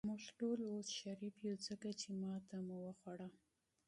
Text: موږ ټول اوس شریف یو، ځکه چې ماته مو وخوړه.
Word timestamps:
موږ 0.09 0.21
ټول 0.39 0.57
اوس 0.71 0.87
شریف 1.01 1.35
یو، 1.47 1.55
ځکه 1.67 1.89
چې 1.99 2.07
ماته 2.21 2.57
مو 2.65 2.77
وخوړه. 2.85 3.27